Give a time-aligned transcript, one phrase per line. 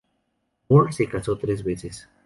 [0.67, 2.09] More se casó tres veces.